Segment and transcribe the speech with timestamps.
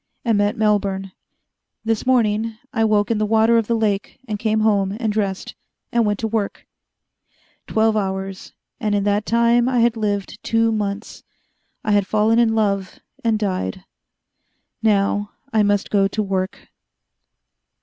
[0.25, 1.11] And met Melbourne.
[1.85, 5.53] This morning I woke in the water of the lake, and came home, and dressed.
[5.91, 6.65] And went to work.
[7.67, 11.21] Twelve hours and in that time I had lived two months.
[11.83, 13.83] I had fallen in love, and died.
[14.81, 16.69] Now I must go to work.